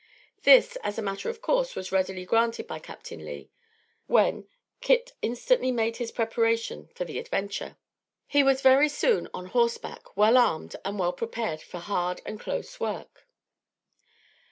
This, 0.41 0.77
as 0.77 0.97
a 0.97 1.01
matter 1.03 1.29
of 1.29 1.43
course, 1.43 1.75
was 1.75 1.91
readily 1.91 2.25
granted 2.25 2.65
by 2.65 2.79
Captain 2.79 3.23
Lee; 3.23 3.51
when, 4.07 4.47
Kit 4.79 5.11
instantly 5.21 5.71
made 5.71 5.97
his 5.97 6.11
preparations 6.11 6.89
for 6.95 7.05
the 7.05 7.19
adventure. 7.19 7.77
He 8.25 8.41
was 8.41 8.61
very 8.61 8.89
soon 8.89 9.27
on 9.31 9.45
horseback, 9.45 10.17
well 10.17 10.39
armed 10.39 10.75
and 10.83 10.97
well 10.97 11.13
prepared 11.13 11.61
for 11.61 11.77
hard 11.77 12.19
and 12.25 12.39
close 12.39 12.79
work. 12.79 13.27